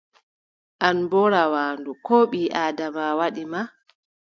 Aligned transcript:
An 0.87 0.97
boo 1.09 1.27
rawaandu, 1.33 1.91
ko 2.05 2.15
ɓii-Aadama 2.31 3.05
waɗi 3.19 3.43
ma? 3.51 3.61